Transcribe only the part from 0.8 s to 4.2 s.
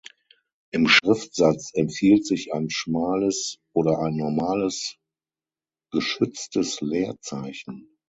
Schriftsatz empfiehlt sich ein schmales oder ein